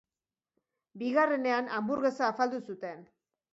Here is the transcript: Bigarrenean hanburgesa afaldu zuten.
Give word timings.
Bigarrenean 1.01 1.71
hanburgesa 1.77 2.27
afaldu 2.33 2.65
zuten. 2.73 3.07